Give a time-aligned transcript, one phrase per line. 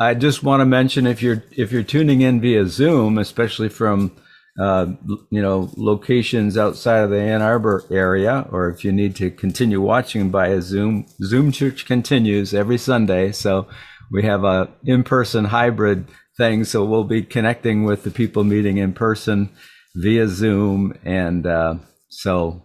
[0.00, 4.16] I just want to mention if you're if you're tuning in via Zoom, especially from
[4.58, 4.86] uh,
[5.30, 9.78] you know locations outside of the Ann Arbor area, or if you need to continue
[9.78, 13.30] watching via Zoom, Zoom Church continues every Sunday.
[13.30, 13.68] So
[14.10, 16.08] we have a in-person hybrid
[16.38, 16.64] thing.
[16.64, 19.50] So we'll be connecting with the people meeting in person
[19.94, 21.74] via Zoom, and uh,
[22.08, 22.62] so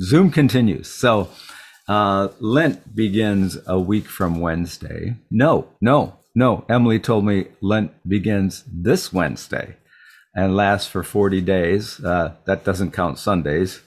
[0.00, 0.88] Zoom continues.
[0.88, 1.28] So
[1.88, 5.16] uh, Lent begins a week from Wednesday.
[5.30, 6.64] No, no, no.
[6.68, 9.76] Emily told me Lent begins this Wednesday
[10.34, 12.02] and lasts for 40 days.
[12.04, 13.80] Uh, that doesn't count Sundays.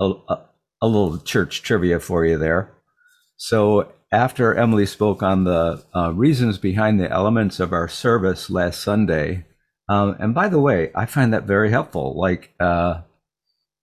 [0.00, 0.44] A, a,
[0.82, 2.72] a, little church trivia for you there.
[3.36, 8.80] So, after Emily spoke on the uh, reasons behind the elements of our service last
[8.80, 9.44] Sunday,
[9.88, 12.18] um, and by the way, I find that very helpful.
[12.18, 13.02] Like, uh,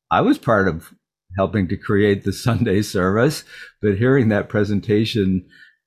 [0.09, 0.94] I was part of
[1.38, 3.44] helping to create the Sunday service,
[3.81, 5.45] but hearing that presentation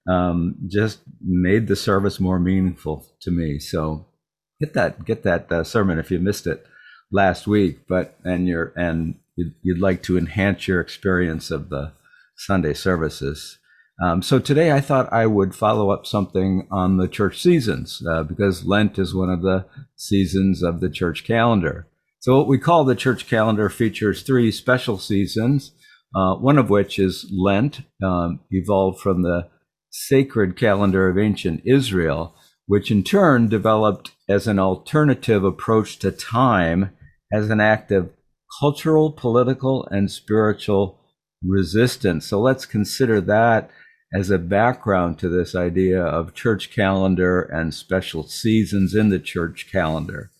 [0.08, 3.58] um, just made the service more meaningful to me.
[3.58, 4.06] So
[4.60, 6.66] get that get that uh, sermon if you missed it
[7.12, 11.92] last week, but and you're and you'd, you'd, like to enhance your experience of the
[12.36, 13.58] Sunday services.
[14.02, 18.22] Um, so today I thought I would follow up something on the church seasons uh,
[18.22, 21.86] because Lent is one of the seasons of the church calendar.
[22.20, 25.72] So what we call the church calendar features three special seasons,
[26.14, 29.48] uh, one of which is Lent, um, evolved from the
[30.06, 32.34] sacred calendar of ancient Israel,
[32.66, 36.90] which in turn developed as an alternative approach to time
[37.32, 38.10] as an act of
[38.60, 40.98] cultural, political, and spiritual
[41.42, 42.26] resistance.
[42.26, 43.70] So let's consider that
[44.12, 49.68] as a background to this idea of church calendar and special seasons in the church
[49.70, 50.30] calendar.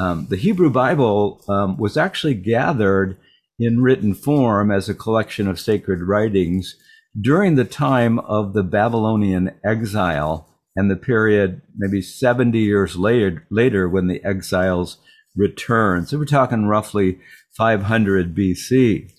[0.00, 3.16] Um, the Hebrew Bible um, was actually gathered
[3.58, 6.76] in written form as a collection of sacred writings
[7.20, 13.88] during the time of the Babylonian exile and the period maybe 70 years later, later
[13.88, 14.98] when the exiles
[15.36, 16.08] returned.
[16.08, 17.18] So we're talking roughly
[17.56, 19.10] 500 BC.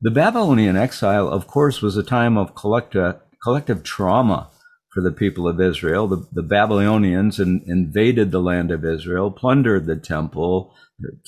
[0.00, 4.50] The Babylonian exile, of course, was a time of collective, collective trauma
[4.92, 6.08] for the people of Israel.
[6.08, 10.74] The, the Babylonians in, invaded the land of Israel, plundered the temple,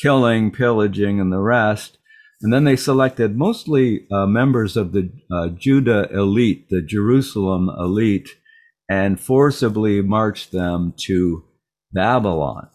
[0.01, 1.99] killing, pillaging, and the rest.
[2.43, 8.31] And then they selected mostly uh, members of the uh, Judah elite, the Jerusalem elite,
[8.89, 11.45] and forcibly marched them to
[11.93, 12.69] Babylon.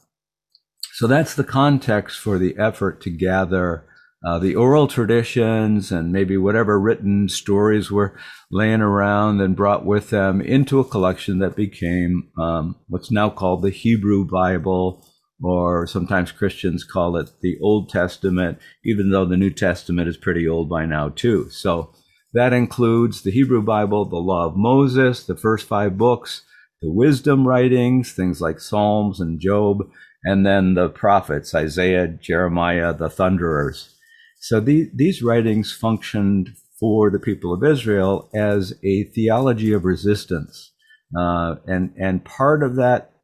[0.93, 3.85] So that's the context for the effort to gather
[4.25, 8.17] uh, the oral traditions and maybe whatever written stories were
[8.49, 13.61] laying around and brought with them into a collection that became um, what's now called
[13.61, 15.05] the Hebrew Bible,
[15.43, 20.47] or sometimes Christians call it the Old Testament, even though the New Testament is pretty
[20.47, 21.49] old by now, too.
[21.49, 21.93] So
[22.33, 26.43] that includes the Hebrew Bible, the Law of Moses, the first five books,
[26.81, 29.79] the wisdom writings, things like Psalms and Job,
[30.23, 33.95] and then the prophets, Isaiah, Jeremiah, the thunderers.
[34.39, 40.71] So the, these writings functioned for the people of Israel as a theology of resistance.
[41.17, 43.14] Uh, and, and part of that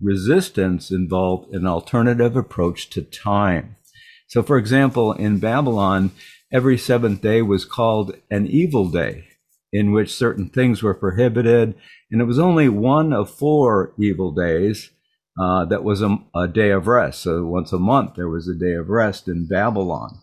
[0.00, 3.76] resistance involved an alternative approach to time.
[4.26, 6.12] So, for example, in Babylon,
[6.52, 9.24] every seventh day was called an evil day,
[9.72, 11.74] in which certain things were prohibited.
[12.10, 14.90] And it was only one of four evil days
[15.40, 17.22] uh, that was a, a day of rest.
[17.22, 20.20] So, once a month, there was a day of rest in Babylon.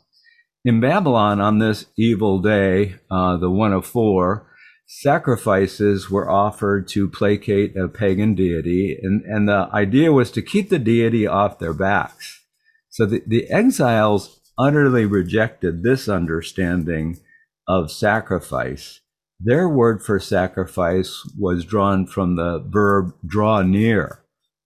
[0.65, 4.47] In Babylon, on this evil day, uh, the one of four,
[4.87, 10.69] sacrifices were offered to placate a pagan deity, and, and the idea was to keep
[10.69, 12.43] the deity off their backs.
[12.89, 17.19] So the, the exiles utterly rejected this understanding
[17.67, 19.01] of sacrifice.
[19.39, 24.23] Their word for sacrifice was drawn from the verb draw near.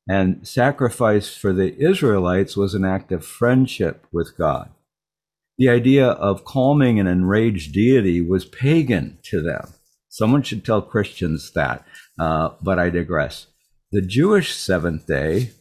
[0.08, 4.72] And sacrifice for the Israelites was an act of friendship with God
[5.62, 9.72] the idea of calming an enraged deity was pagan to them.
[10.14, 11.86] Someone should tell Christians that,
[12.20, 13.48] uh, but I digress.
[13.94, 15.52] The Jewish seventh day,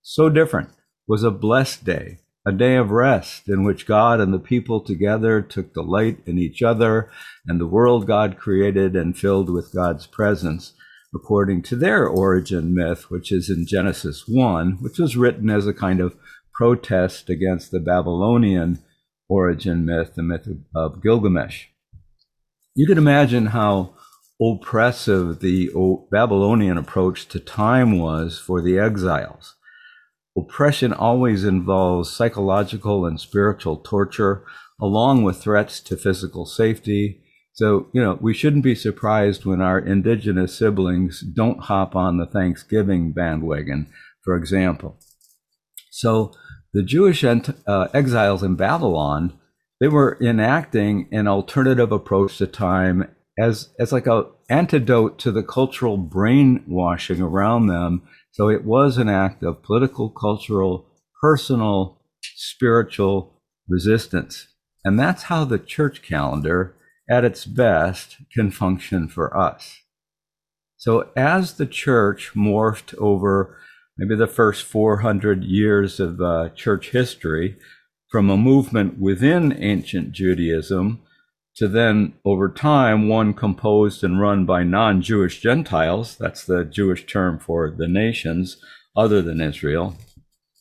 [0.00, 0.70] so different,
[1.06, 5.42] was a blessed day, a day of rest in which God and the people together
[5.42, 7.10] took delight in each other
[7.46, 10.72] and the world God created and filled with God's presence,
[11.14, 15.74] according to their origin myth, which is in Genesis 1, which was written as a
[15.74, 16.16] kind of
[16.54, 18.82] protest against the Babylonian
[19.28, 21.66] origin myth, the myth of Gilgamesh.
[22.74, 23.97] You can imagine how
[24.40, 25.70] oppressive the
[26.10, 29.56] Babylonian approach to time was for the exiles.
[30.36, 34.44] Oppression always involves psychological and spiritual torture,
[34.80, 37.22] along with threats to physical safety.
[37.52, 42.26] So, you know, we shouldn't be surprised when our indigenous siblings don't hop on the
[42.26, 43.88] Thanksgiving bandwagon,
[44.22, 45.00] for example.
[45.90, 46.32] So,
[46.72, 49.36] the Jewish uh, exiles in Babylon,
[49.80, 53.08] they were enacting an alternative approach to time
[53.38, 58.02] as, as like a antidote to the cultural brainwashing around them.
[58.32, 60.86] So it was an act of political, cultural,
[61.20, 64.48] personal, spiritual resistance.
[64.84, 66.74] And that's how the church calendar
[67.10, 69.78] at its best can function for us.
[70.76, 73.58] So as the church morphed over
[73.96, 77.56] maybe the first 400 years of uh, church history
[78.08, 81.02] from a movement within ancient Judaism
[81.58, 87.40] to then over time one composed and run by non-Jewish Gentiles, that's the Jewish term
[87.40, 88.58] for the nations
[88.96, 89.96] other than Israel.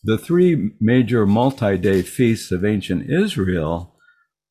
[0.03, 3.95] The three major multi-day feasts of ancient Israel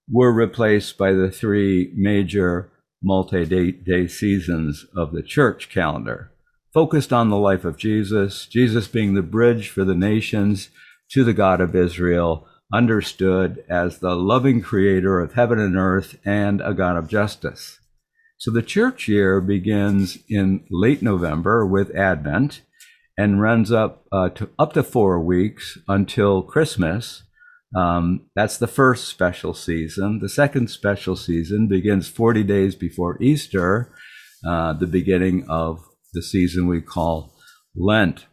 [0.08, 2.70] were replaced by the three major
[3.02, 6.30] multi day seasons of the church calendar,
[6.72, 10.70] focused on the life of Jesus, Jesus being the bridge for the nations
[11.10, 16.60] to the God of Israel, understood as the loving creator of heaven and earth and
[16.60, 17.78] a God of justice.
[18.38, 22.62] So the church year begins in late November with Advent
[23.16, 27.22] and runs up uh, to up to four weeks until Christmas,
[27.74, 30.20] um, that's the first special season.
[30.20, 33.92] The second special season begins 40 days before Easter,
[34.46, 37.34] uh, the beginning of the season we call
[37.74, 38.26] Lent.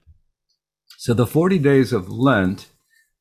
[0.98, 2.68] So the 40 days of Lent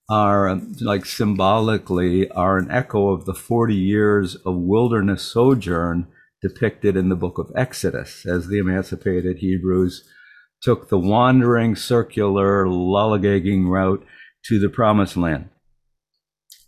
[0.08, 6.06] are um, like symbolically are an echo of the 40 years of wilderness sojourn
[6.42, 10.08] depicted in the book of Exodus as the emancipated Hebrews
[10.60, 14.04] took the wandering circular lollygagging route
[14.46, 15.48] to the promised land.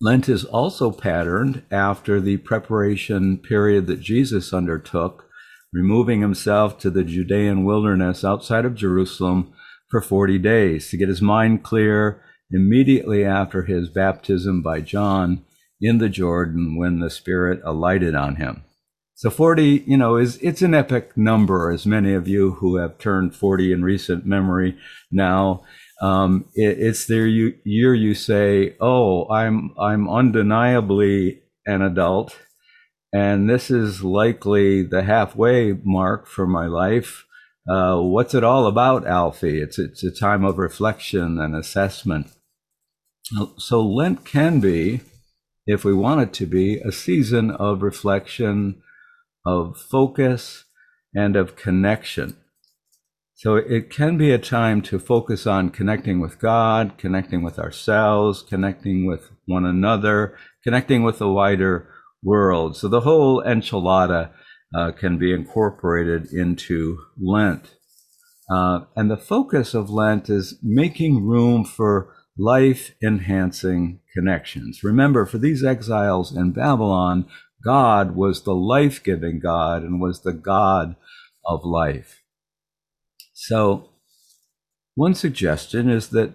[0.00, 5.24] Lent is also patterned after the preparation period that Jesus undertook,
[5.72, 9.52] removing himself to the Judean wilderness outside of Jerusalem
[9.90, 12.20] for 40 days to get his mind clear
[12.54, 15.44] immediately after his baptism by John
[15.80, 18.64] in the Jordan when the Spirit alighted on him.
[19.16, 22.98] So 40, you know, is it's an epic number, as many of you who have
[22.98, 24.76] turned 40 in recent memory
[25.10, 25.62] now
[26.00, 32.38] um, it, it's the year you say, "Oh, I'm I'm undeniably an adult,
[33.12, 37.24] and this is likely the halfway mark for my life."
[37.68, 39.60] Uh, what's it all about, Alfie?
[39.60, 42.26] It's it's a time of reflection and assessment.
[43.58, 45.00] So Lent can be,
[45.66, 48.82] if we want it to be, a season of reflection,
[49.46, 50.64] of focus,
[51.14, 52.36] and of connection.
[53.36, 58.42] So it can be a time to focus on connecting with God, connecting with ourselves,
[58.42, 61.88] connecting with one another, connecting with the wider
[62.22, 62.76] world.
[62.76, 64.30] So the whole enchilada
[64.74, 67.74] uh, can be incorporated into Lent.
[68.50, 74.82] Uh, and the focus of Lent is making room for life enhancing connections.
[74.82, 77.26] Remember, for these exiles in Babylon,
[77.64, 80.96] God was the life giving God and was the God
[81.44, 82.22] of life.
[83.32, 83.88] So,
[84.94, 86.32] one suggestion is that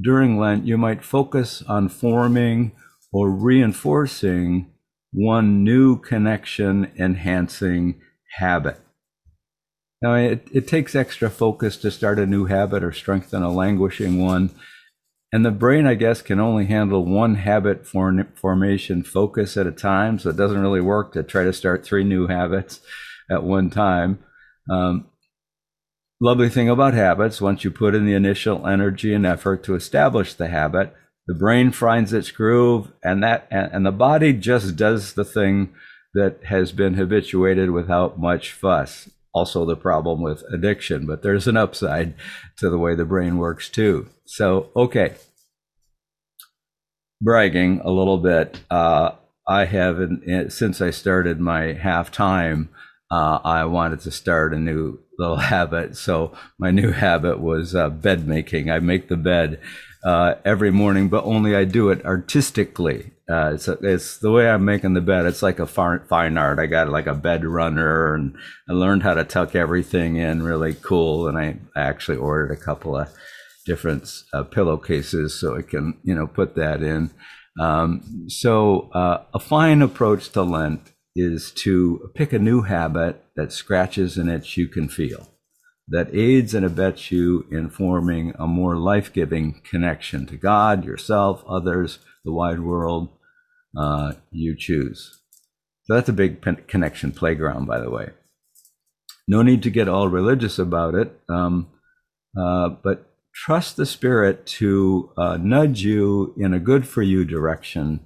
[0.00, 2.72] during Lent, you might focus on forming
[3.12, 4.70] or reinforcing
[5.12, 8.00] one new connection enhancing
[8.38, 8.78] habit.
[10.00, 14.24] Now, it, it takes extra focus to start a new habit or strengthen a languishing
[14.24, 14.50] one.
[15.32, 19.72] And the brain, I guess, can only handle one habit form, formation focus at a
[19.72, 20.18] time.
[20.18, 22.80] So it doesn't really work to try to start three new habits
[23.30, 24.18] at one time.
[24.68, 25.06] Um,
[26.20, 30.34] lovely thing about habits, once you put in the initial energy and effort to establish
[30.34, 30.94] the habit,
[31.26, 35.72] the brain finds its groove and that and, and the body just does the thing
[36.12, 39.08] that has been habituated without much fuss.
[39.32, 42.14] Also the problem with addiction, but there's an upside
[42.56, 44.08] to the way the brain works too.
[44.24, 45.14] So, okay.
[47.20, 48.60] Bragging a little bit.
[48.70, 49.12] Uh,
[49.46, 52.70] I have, in, since I started my half time,
[53.10, 55.96] uh, I wanted to start a new little habit.
[55.96, 58.70] So my new habit was uh, bed making.
[58.70, 59.60] I make the bed
[60.04, 63.12] uh, every morning, but only I do it artistically.
[63.30, 65.24] Uh, it's, a, it's the way I'm making the bed.
[65.24, 66.58] It's like a fine art.
[66.58, 68.36] I got like a bed runner, and
[68.68, 71.28] I learned how to tuck everything in really cool.
[71.28, 73.08] And I actually ordered a couple of
[73.66, 77.10] different uh, pillowcases so I can you know put that in.
[77.60, 83.52] Um, so uh, a fine approach to Lent is to pick a new habit that
[83.52, 85.28] scratches an itch you can feel,
[85.86, 91.44] that aids and abets you in forming a more life giving connection to God, yourself,
[91.46, 93.10] others, the wide world
[93.76, 95.20] uh, you choose.
[95.84, 98.10] So that's a big connection playground, by the way.
[99.26, 101.68] No need to get all religious about it, um,
[102.38, 108.00] uh, but trust the Spirit to uh, nudge you in a good for you direction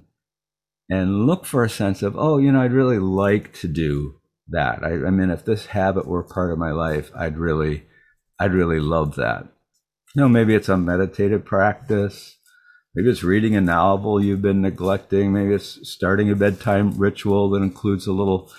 [0.89, 4.19] and look for a sense of, oh, you know, I'd really like to do
[4.49, 4.83] that.
[4.83, 7.85] I, I mean, if this habit were part of my life, I'd really,
[8.39, 9.47] I'd really love that.
[10.15, 12.37] You know, maybe it's a meditative practice.
[12.95, 15.33] Maybe it's reading a novel you've been neglecting.
[15.33, 18.49] Maybe it's starting a bedtime ritual that includes a little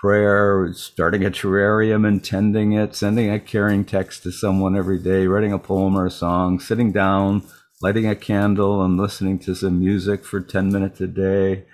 [0.00, 5.26] prayer, starting a terrarium and tending it, sending a caring text to someone every day,
[5.26, 7.42] writing a poem or a song, sitting down,
[7.82, 11.66] lighting a candle and listening to some music for 10 minutes a day,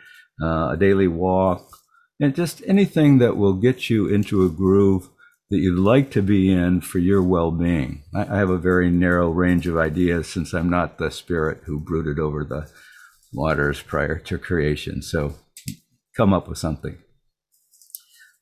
[0.43, 1.79] uh, a daily walk,
[2.19, 5.09] and just anything that will get you into a groove
[5.51, 8.05] that you'd like to be in for your well being.
[8.15, 12.19] I, have a very narrow range of ideas since I'm not the spirit who brooded
[12.19, 12.71] over the
[13.33, 15.03] waters prior to creation.
[15.03, 15.35] So
[16.17, 16.99] come up with something.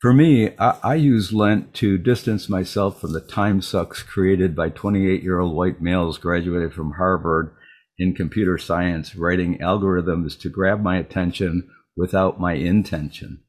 [0.01, 4.69] For me, I, I, use Lent to distance myself from the time sucks created by
[4.69, 7.55] 28 year old white males graduated from Harvard
[7.99, 13.41] in computer science, writing algorithms to grab my attention without my intention.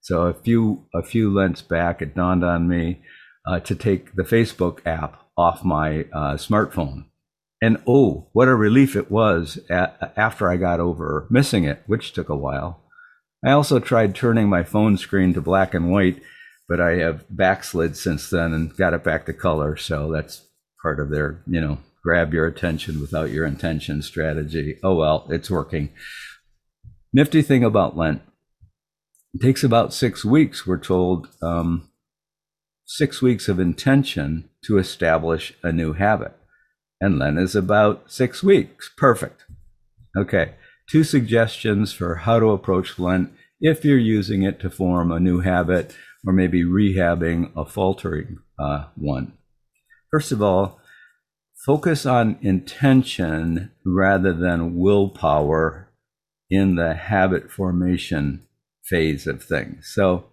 [0.00, 3.02] So a few a few Lents back, it dawned on me
[3.46, 7.04] uh, to take the Facebook app off my uh, smartphone,
[7.60, 12.12] and oh, what a relief it was at, after I got over missing it, which
[12.12, 12.82] took a while.
[13.44, 16.20] I also tried turning my phone screen to black and white,
[16.68, 19.76] but I have backslid since then and got it back to color.
[19.76, 20.46] So that's
[20.82, 24.78] part of their, you know, grab your attention without your intention strategy.
[24.82, 25.90] Oh well, it's working.
[27.12, 28.22] Nifty thing about Lent
[29.38, 31.88] it takes about six weeks, we're told, um,
[32.84, 36.32] six weeks of intention to establish a new habit.
[37.00, 38.90] And Lent is about six weeks.
[38.96, 39.44] Perfect.
[40.16, 40.54] Okay,
[40.90, 45.38] two suggestions for how to approach Lent if you're using it to form a new
[45.38, 45.94] habit
[46.26, 49.34] or maybe rehabbing a faltering uh, one.
[50.10, 50.80] First of all,
[51.64, 55.92] focus on intention rather than willpower
[56.50, 58.42] in the habit formation
[58.88, 59.90] phase of things.
[59.94, 60.24] So,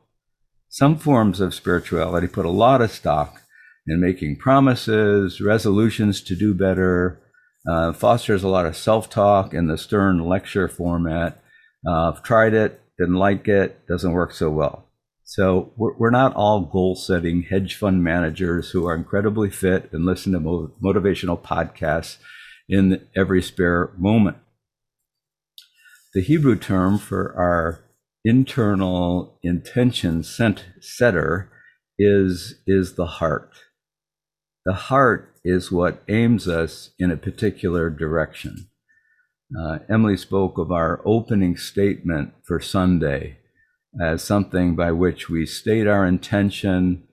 [0.69, 3.41] some forms of spirituality put a lot of stock
[3.87, 7.21] in making promises, resolutions to do better,
[7.69, 11.41] uh, fosters a lot of self talk in the stern lecture format.
[11.87, 14.85] Uh, I've tried it, didn't like it, doesn't work so well.
[15.23, 20.05] So, we're, we're not all goal setting hedge fund managers who are incredibly fit and
[20.05, 22.17] listen to mo- motivational podcasts
[22.67, 24.37] in every spare moment.
[26.13, 27.84] The Hebrew term for our
[28.25, 31.51] internal intention setter
[31.97, 33.51] is is the heart.
[34.65, 38.67] The heart is what aims us in a particular direction.
[39.57, 43.37] Uh, Emily spoke of our opening statement for Sunday
[44.01, 47.03] as something by which we state our intention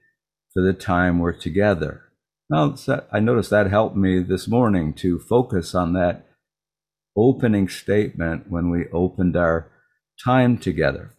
[0.54, 2.04] for the time we're together.
[2.49, 2.78] Well,
[3.12, 6.26] I noticed that helped me this morning to focus on that
[7.14, 9.72] opening statement when we opened our
[10.23, 11.14] time together.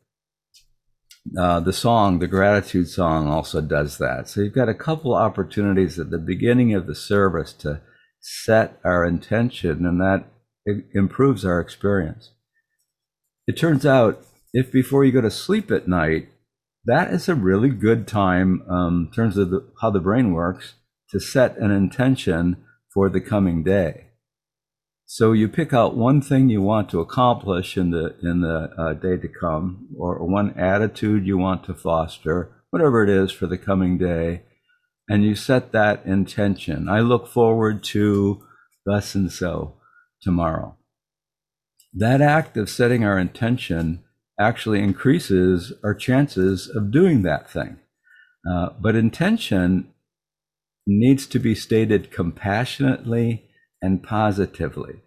[1.38, 4.27] Uh, the song, the gratitude song, also does that.
[4.27, 7.81] So you've got a couple opportunities at the beginning of the service to
[8.19, 10.25] set our intention, and that
[10.93, 12.31] improves our experience.
[13.47, 16.29] It turns out if before you go to sleep at night,
[16.85, 20.73] that is a really good time um, in terms of the, how the brain works
[21.09, 24.07] to set an intention for the coming day.
[25.15, 28.93] So you pick out one thing you want to accomplish in the in the uh,
[28.93, 33.60] day to come, or, one attitude you want to foster, whatever it is for the
[33.60, 34.41] coming day,
[35.08, 36.89] and you set that intention.
[36.89, 38.43] I look forward to
[38.88, 39.75] thus and so
[40.24, 40.77] tomorrow.
[41.93, 44.03] That act of setting our intention
[44.39, 47.77] actually increases our chances of doing that thing.
[48.51, 49.93] Uh, but intention
[50.88, 53.48] needs to be stated compassionately
[53.83, 55.01] and positively.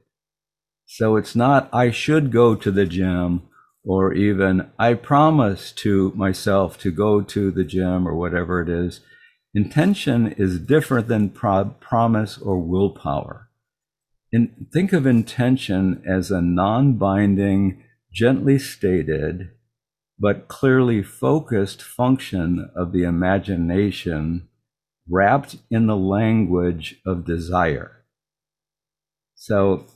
[0.85, 3.43] So it's not, I should go to the gym,
[3.83, 9.01] or even, I promise to myself to go to the gym, or whatever it is.
[9.55, 13.49] Intention is different than pro- promise or willpower.
[14.31, 19.53] In, think of intention as a non binding, gently stated,
[20.19, 24.49] but clearly focused function of the imagination
[25.09, 27.96] wrapped in the language of desire.
[29.47, 29.87] So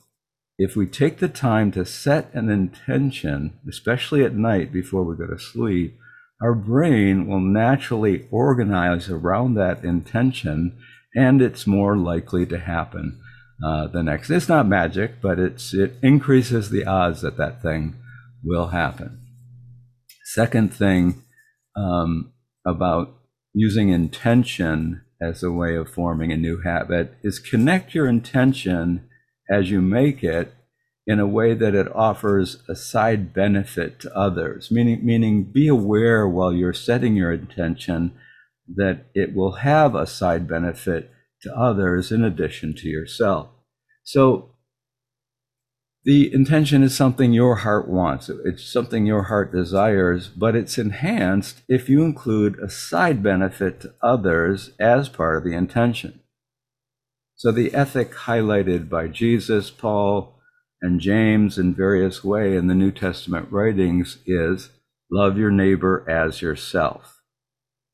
[0.59, 5.27] if we take the time to set an intention, especially at night before we go
[5.27, 5.99] to sleep,
[6.41, 10.79] our brain will naturally organize around that intention
[11.17, 13.21] and it's more likely to happen
[13.67, 14.31] uh, the next.
[14.31, 17.97] It's not magic, but it's, it increases the odds that that thing
[18.45, 19.21] will happen.
[20.27, 21.25] Second thing
[21.75, 22.33] um,
[22.65, 23.17] about
[23.53, 29.09] using intention as a way of forming a new habit is connect your intention
[29.51, 30.55] as you make it
[31.07, 36.29] in a way that it offers a side benefit to others, meaning, meaning be aware
[36.29, 38.13] while you're setting your intention
[38.77, 41.11] that it will have a side benefit
[41.43, 43.49] to others in addition to yourself.
[44.05, 44.55] So
[46.05, 48.31] the intention is something your heart wants.
[48.45, 53.95] It's something your heart desires, but it's enhanced if you include a side benefit to
[54.03, 56.20] others as part of the intention.
[57.41, 60.39] So the ethic highlighted by Jesus, Paul,
[60.83, 64.69] and James in various way in the New Testament writings is
[65.11, 67.23] love your neighbor as yourself.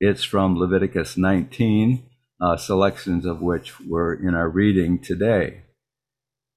[0.00, 2.02] It's from Leviticus 19,
[2.40, 5.62] uh, selections of which were in our reading today.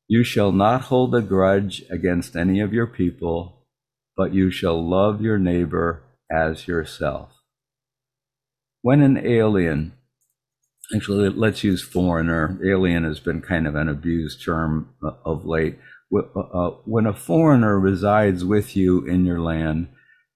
[0.08, 3.68] You shall not hold a grudge against any of your people,
[4.18, 7.30] but you shall love your neighbor as yourself.
[8.82, 9.94] When an alien,
[10.96, 15.78] actually, let's use foreigner, alien has been kind of an abused term uh, of late.
[16.14, 19.90] Uh, uh, when a foreigner resides with you in your land,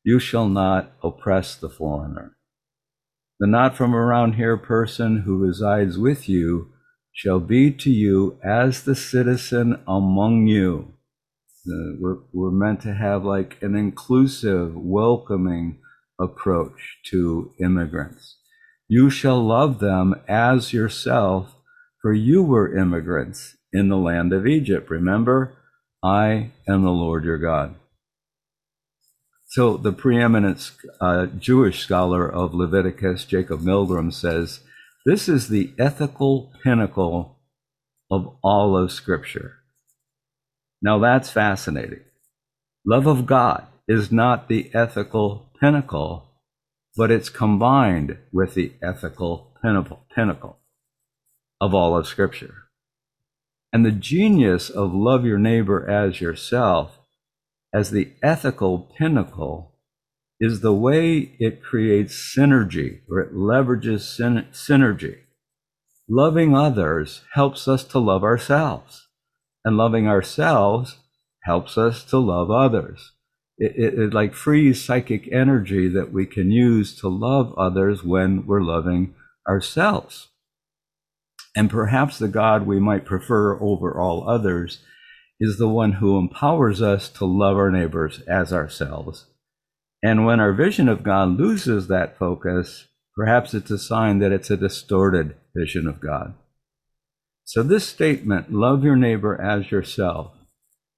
[0.04, 2.38] you shall not oppress the foreigner.
[3.40, 6.72] The not from around here person who resides with you
[7.12, 10.94] shall be to you as the citizen among you.
[11.66, 15.80] We're, we're meant to have like an inclusive, welcoming
[16.20, 18.38] approach to immigrants.
[18.96, 21.56] You shall love them as yourself,
[22.00, 24.88] for you were immigrants in the land of Egypt.
[24.92, 25.58] Remember,
[26.04, 27.74] I am the Lord your God.
[29.48, 30.70] So the preeminent
[31.02, 34.60] uh, Jewish scholar of Leviticus, Jacob Milgrom, says
[35.08, 37.40] this is the ethical pinnacle
[38.12, 39.56] of all of Scripture.
[40.84, 42.02] Now that's fascinating.
[42.86, 46.33] Love of God is not the ethical pinnacle,
[46.96, 50.60] but it's combined with the ethical pinnacle
[51.60, 52.56] of all of Scripture.
[53.72, 57.00] And the genius of love your neighbor as yourself
[57.74, 59.74] as the ethical pinnacle
[60.40, 65.22] is the way it creates synergy or it leverages syn- synergy.
[66.08, 69.08] Loving others helps us to love ourselves,
[69.64, 70.98] and loving ourselves
[71.44, 73.14] helps us to love others.
[73.58, 78.46] It, it, it like frees psychic energy that we can use to love others when
[78.46, 79.14] we're loving
[79.48, 80.30] ourselves.
[81.56, 84.80] And perhaps the God we might prefer over all others
[85.40, 89.26] is the one who empowers us to love our neighbors as ourselves.
[90.02, 94.50] And when our vision of God loses that focus, perhaps it's a sign that it's
[94.50, 96.34] a distorted vision of God.
[97.46, 100.32] So, this statement, love your neighbor as yourself,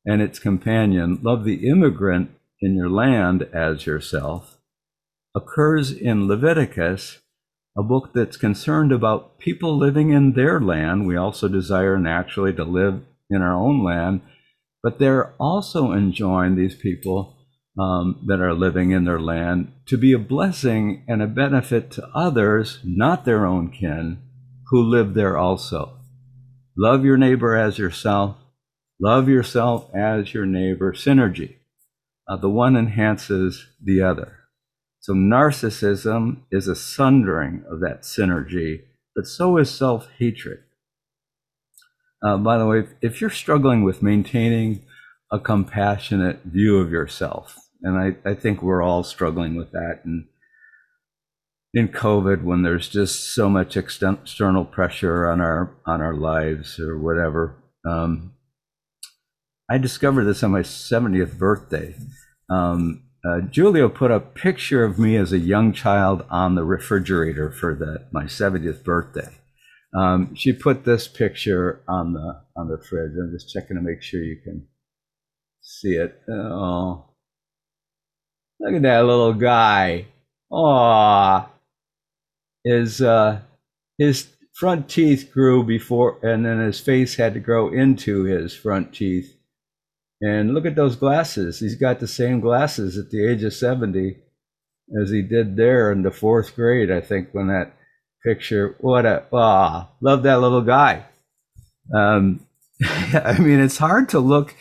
[0.06, 2.32] and its companion, love the immigrant
[2.66, 4.58] in your land as yourself,
[5.36, 7.20] occurs in Leviticus
[7.78, 11.06] a book that's concerned about people living in their land.
[11.06, 14.22] We also desire naturally to live in our own land,
[14.82, 17.36] but they're also enjoying these people
[17.78, 22.08] um, that are living in their land to be a blessing and a benefit to
[22.16, 24.20] others, not their own kin,
[24.70, 26.00] who live there also.
[26.78, 28.38] Love your neighbor as yourself.
[29.02, 30.94] Love yourself as your neighbor.
[30.94, 31.55] Synergy.
[32.28, 34.40] Uh, the one enhances the other.
[35.00, 38.82] So narcissism is a sundering of that synergy,
[39.16, 40.60] but so is self hatred.
[42.24, 44.84] Uh, by the way, if you're struggling with maintaining
[45.32, 50.26] a compassionate view of yourself, and I, I think we're all struggling with that, and
[51.76, 56.98] in COVID, when there's just so much external pressure on our on our lives or
[56.98, 58.32] whatever, um,
[59.70, 61.96] I discovered this on my 70th birthday.
[62.50, 67.52] Um, uh, Julio put a picture of me as a young child on the refrigerator
[67.52, 69.30] for the, my 70th birthday.
[69.96, 73.14] Um, she put this picture on the on the fridge.
[73.18, 74.68] I'm just checking to make sure you can
[75.62, 76.22] see it.
[76.30, 77.06] Oh,
[78.60, 80.08] look at that little guy.
[80.52, 81.48] Aw,
[82.66, 83.40] his uh,
[83.98, 88.94] his front teeth grew before, and then his face had to grow into his front
[88.94, 89.34] teeth
[90.22, 91.60] and look at those glasses.
[91.60, 94.18] He's got the same glasses at the age of 70
[95.02, 97.74] as he did there in the fourth grade, I think, when that
[98.26, 98.76] picture.
[98.80, 101.06] What a, ah, love that little guy.
[101.94, 102.46] Um,
[102.84, 104.56] I mean, it's hard to look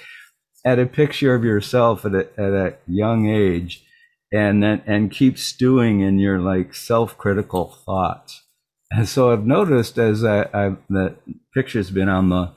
[0.65, 3.85] at a picture of yourself at a, at a young age
[4.33, 8.43] and then, and keep stewing in your like self-critical thoughts.
[8.91, 11.17] And so I've noticed as I, I've, the
[11.53, 12.53] picture's been on the,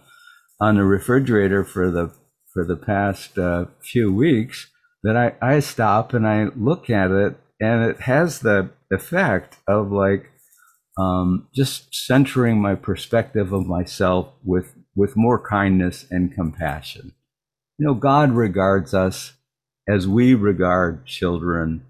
[0.59, 2.11] on the refrigerator for the
[2.57, 4.65] for the past uh, few weeks,
[5.03, 9.91] that I, I stop and I look at it and it has the effect of
[9.91, 10.31] like
[10.97, 17.13] um, just centering my perspective of myself with with more kindness and compassion.
[17.77, 19.33] You know, God regards us
[19.87, 21.85] as we regard children.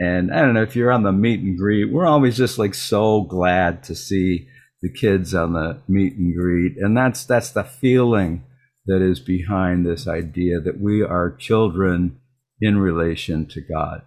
[0.00, 2.74] And I don't know if you're on the meet and greet, we're always just like
[2.74, 4.48] so glad to see
[4.80, 6.78] the kids on the meet and greet.
[6.78, 8.44] And that's that's the feeling
[8.86, 12.20] that is behind this idea that we are children
[12.60, 14.02] in relation to God.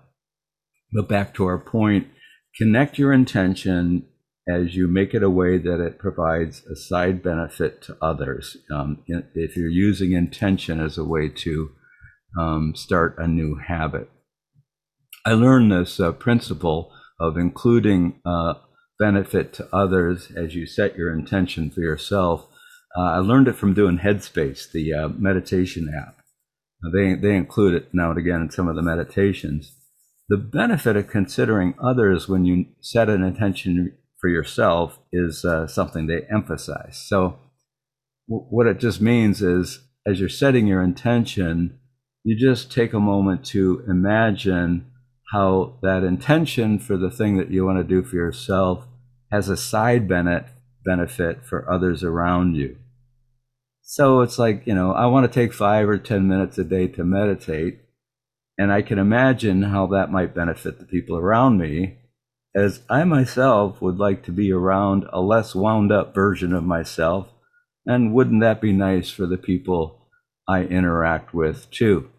[0.93, 2.07] But back to our point,
[2.57, 4.07] connect your intention
[4.47, 8.57] as you make it a way that it provides a side benefit to others.
[8.73, 11.69] Um, if you're using intention as a way to
[12.37, 14.09] um, start a new habit.
[15.25, 18.55] I learned this uh, principle of including uh,
[18.97, 22.47] benefit to others as you set your intention for yourself.
[22.97, 26.15] Uh, I learned it from doing Headspace, the uh, meditation app.
[26.93, 29.75] They, they include it now and again in some of the meditations.
[30.29, 36.07] The benefit of considering others when you set an intention for yourself is uh, something
[36.07, 37.03] they emphasize.
[37.07, 37.39] So,
[38.29, 41.79] w- what it just means is as you're setting your intention,
[42.23, 44.91] you just take a moment to imagine
[45.31, 48.85] how that intention for the thing that you want to do for yourself
[49.31, 50.47] has a side benefit
[50.83, 52.77] for others around you.
[53.81, 56.87] So it's like, you know, I want to take five or 10 minutes a day
[56.89, 57.81] to meditate.
[58.57, 61.97] And I can imagine how that might benefit the people around me
[62.55, 67.29] as I myself would like to be around a less wound up version of myself.
[67.85, 70.07] And wouldn't that be nice for the people
[70.47, 72.09] I interact with too?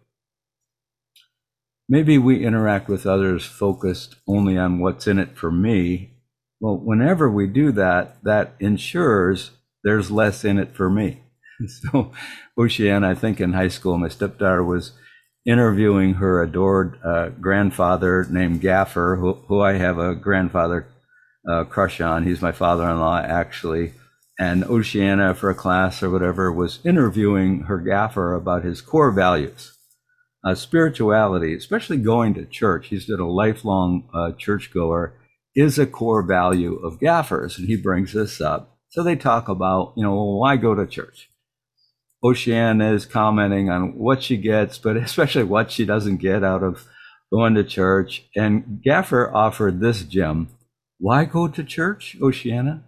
[1.87, 6.10] Maybe we interact with others focused only on what's in it for me.
[6.61, 9.49] Well, whenever we do that, that ensures
[9.83, 11.21] there's less in it for me.
[11.91, 12.11] So,
[12.57, 14.93] Oceana, I think in high school, my stepdaughter was
[15.45, 20.87] interviewing her adored uh, grandfather named Gaffer, who, who, I have a grandfather
[21.47, 22.23] uh, crush on.
[22.23, 23.93] He's my father in law, actually.
[24.39, 29.77] And Oceana, for a class or whatever, was interviewing her Gaffer about his core values.
[30.43, 35.13] Uh, spirituality, especially going to church, he's been a lifelong uh, churchgoer,
[35.55, 37.57] is a core value of Gaffer's.
[37.57, 38.77] And he brings this up.
[38.89, 41.29] So they talk about, you know, well, why go to church?
[42.23, 46.85] Oceana is commenting on what she gets, but especially what she doesn't get out of
[47.31, 48.29] going to church.
[48.35, 50.49] And Gaffer offered this gem.
[50.99, 52.83] Why go to church, Oceana?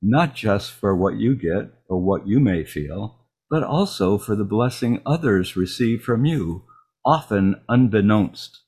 [0.00, 4.44] Not just for what you get or what you may feel, but also for the
[4.44, 6.64] blessing others receive from you,
[7.04, 8.60] often unbeknownst.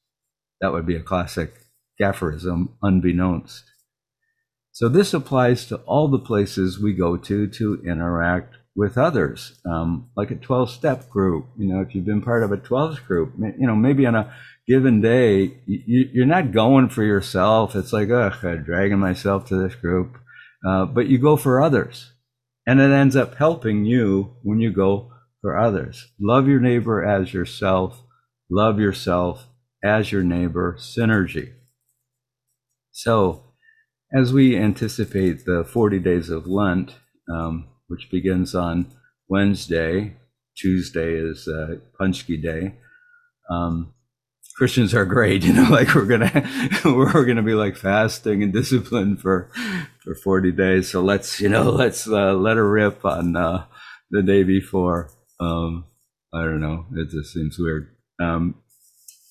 [0.60, 1.59] That would be a classic
[2.00, 3.64] Gafferism, unbeknownst.
[4.72, 10.08] So this applies to all the places we go to to interact with others, um,
[10.16, 11.46] like a 12 step group.
[11.58, 14.32] You know, if you've been part of a 12 group, you know, maybe on a
[14.66, 17.74] given day, you, are not going for yourself.
[17.74, 20.16] It's like, ugh, I'm dragging myself to this group.
[20.66, 22.12] Uh, but you go for others.
[22.66, 25.10] And it ends up helping you when you go
[25.40, 26.12] for others.
[26.20, 28.02] Love your neighbor as yourself.
[28.50, 29.46] Love yourself
[29.82, 30.76] as your neighbor.
[30.78, 31.54] Synergy.
[33.02, 33.44] So,
[34.12, 36.94] as we anticipate the 40 days of Lent,
[37.32, 38.86] um, which begins on
[39.30, 40.16] Wednesday.
[40.56, 42.74] Tuesday is uh, Paczki Day.
[43.48, 43.94] Um,
[44.56, 46.48] Christians are great, you know, like we're gonna
[46.84, 49.50] we're gonna be like fasting and discipline for
[50.04, 50.90] for forty days.
[50.90, 53.64] So let's you know let's uh, let her rip on uh,
[54.10, 55.10] the day before.
[55.38, 55.86] Um,
[56.34, 57.88] I don't know, it just seems weird,
[58.20, 58.56] um,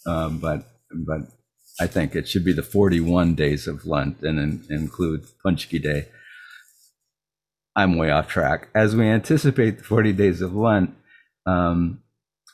[0.06, 0.66] um, but
[1.06, 1.22] but
[1.80, 5.82] I think it should be the forty one days of Lent and in, include Paczki
[5.82, 6.08] Day.
[7.76, 8.68] I'm way off track.
[8.76, 10.94] As we anticipate the 40 days of Lent
[11.46, 12.02] um,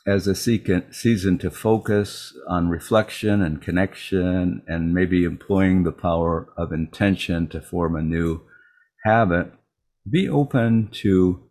[0.06, 6.72] as a season to focus on reflection and connection and maybe employing the power of
[6.72, 8.42] intention to form a new
[9.04, 9.52] habit,
[10.08, 11.42] be open to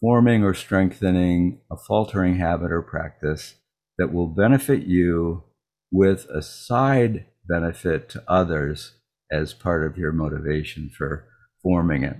[0.00, 3.56] forming or strengthening a faltering habit or practice
[3.98, 5.44] that will benefit you
[5.90, 8.92] with a side benefit to others
[9.30, 11.26] as part of your motivation for
[11.62, 12.16] forming it.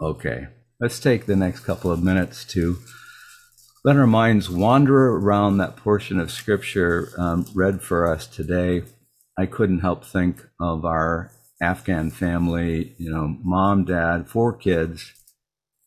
[0.00, 0.48] Okay,
[0.80, 2.78] let's take the next couple of minutes to
[3.84, 8.82] let our minds wander around that portion of scripture um, read for us today.
[9.38, 15.12] I couldn't help think of our Afghan family, you know, mom, dad, four kids,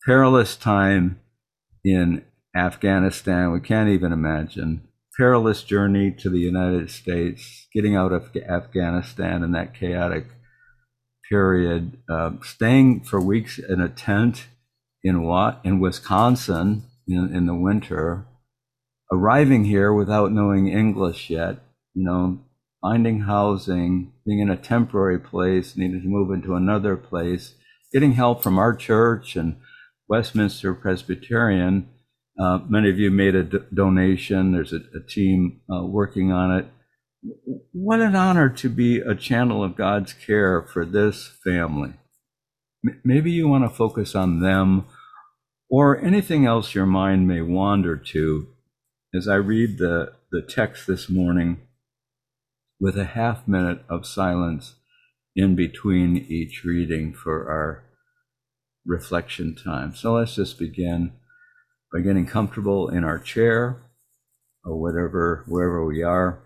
[0.04, 1.20] perilous time
[1.84, 3.52] in Afghanistan.
[3.52, 4.85] We can't even imagine.
[5.18, 10.26] Perilous journey to the United States, getting out of Afghanistan in that chaotic
[11.28, 14.46] period, uh, staying for weeks in a tent
[15.02, 18.26] in what in Wisconsin in, in the winter,
[19.12, 21.60] arriving here without knowing English yet,
[21.94, 22.40] you know,
[22.80, 27.54] finding housing, being in a temporary place, needing to move into another place,
[27.92, 29.56] getting help from our church and
[30.08, 31.88] Westminster Presbyterian.
[32.38, 34.52] Uh, many of you made a d- donation.
[34.52, 36.66] There's a, a team uh, working on it.
[37.72, 41.94] What an honor to be a channel of God's care for this family.
[42.86, 44.84] M- maybe you want to focus on them
[45.68, 48.48] or anything else your mind may wander to
[49.14, 51.60] as I read the, the text this morning
[52.78, 54.74] with a half minute of silence
[55.34, 57.84] in between each reading for our
[58.84, 59.94] reflection time.
[59.94, 61.12] So let's just begin
[61.92, 63.82] by getting comfortable in our chair
[64.64, 66.42] or whatever, wherever we are,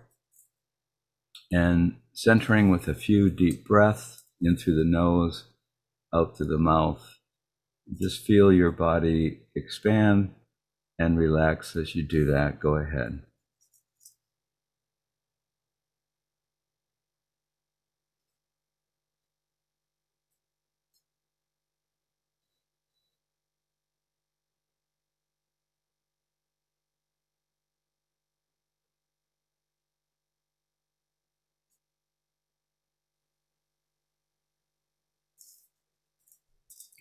[1.51, 5.45] and centering with a few deep breaths in through the nose,
[6.13, 7.19] out through the mouth.
[7.99, 10.33] Just feel your body expand
[10.99, 12.59] and relax as you do that.
[12.59, 13.23] Go ahead.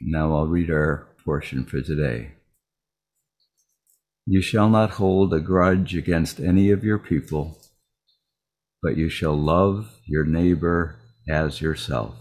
[0.01, 2.33] Now I'll read our portion for today.
[4.27, 7.59] You shall not hold a grudge against any of your people,
[8.83, 10.97] but you shall love your neighbor
[11.29, 12.15] as yourself.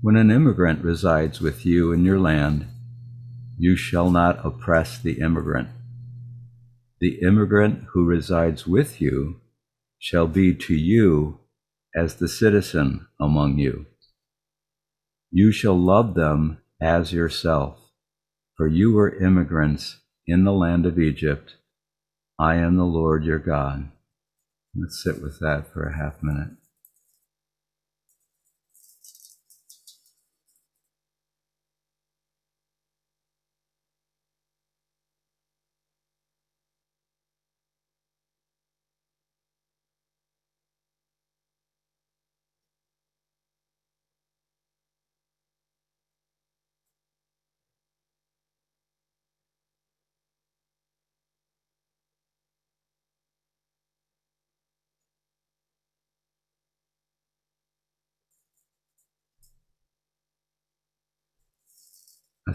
[0.00, 2.68] When an immigrant resides with you in your land,
[3.58, 5.68] you shall not oppress the immigrant.
[7.00, 9.40] The immigrant who resides with you
[9.98, 11.40] shall be to you
[11.96, 13.86] as the citizen among you.
[15.38, 17.78] You shall love them as yourself,
[18.56, 21.56] for you were immigrants in the land of Egypt.
[22.38, 23.90] I am the Lord your God.
[24.74, 26.52] Let's sit with that for a half minute.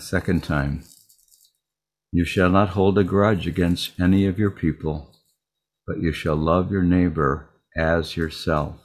[0.02, 0.84] Second time.
[2.12, 5.16] You shall not hold a grudge against any of your people,
[5.88, 8.76] but you shall love your neighbor as yourself.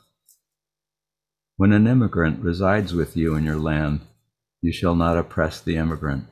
[1.56, 4.02] When an immigrant resides with you in your land,
[4.60, 6.26] you shall not oppress the immigrant.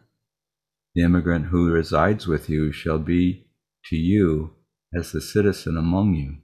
[0.94, 3.46] The immigrant who resides with you shall be
[3.86, 4.54] to you
[4.94, 6.36] as the citizen among you.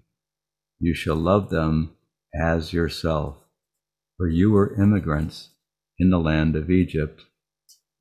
[0.81, 1.93] You shall love them
[2.35, 3.37] as yourself,
[4.17, 5.51] for you were immigrants
[5.99, 7.27] in the land of Egypt.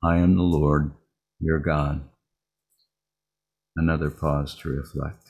[0.02, 0.92] I am the Lord
[1.40, 2.02] your God.
[3.76, 5.29] Another pause to reflect.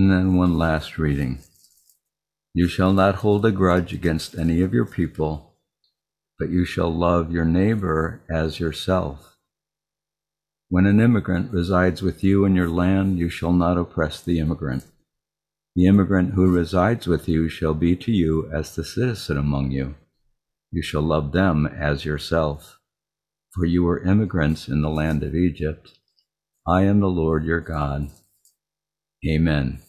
[0.00, 1.40] And then one last reading.
[2.54, 5.52] You shall not hold a grudge against any of your people,
[6.38, 9.36] but you shall love your neighbor as yourself.
[10.70, 14.86] When an immigrant resides with you in your land, you shall not oppress the immigrant.
[15.76, 19.96] The immigrant who resides with you shall be to you as the citizen among you.
[20.72, 22.78] You shall love them as yourself.
[23.52, 25.90] For you were immigrants in the land of Egypt.
[26.66, 28.08] I am the Lord your God.
[29.28, 29.82] Amen.